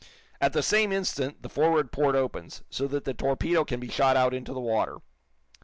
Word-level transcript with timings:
At 0.41 0.53
the 0.53 0.63
same 0.63 0.91
instant 0.91 1.43
the 1.43 1.47
forward 1.49 1.91
port 1.91 2.15
opens, 2.15 2.63
so 2.71 2.87
that 2.87 3.03
the 3.03 3.13
torpedo 3.13 3.63
can 3.63 3.79
be 3.79 3.87
shot 3.89 4.17
out 4.17 4.33
into 4.33 4.51
the 4.51 4.59
water. 4.59 4.97